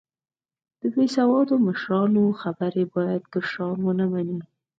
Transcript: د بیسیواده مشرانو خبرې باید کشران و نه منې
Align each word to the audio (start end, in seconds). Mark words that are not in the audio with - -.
د 0.81 0.83
بیسیواده 0.93 1.55
مشرانو 1.67 2.23
خبرې 2.41 2.83
باید 2.95 3.23
کشران 3.33 3.77
و 3.83 3.91
نه 3.99 4.05
منې 4.11 4.39